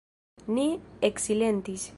[0.55, 0.65] Ni
[1.11, 1.89] eksilentis.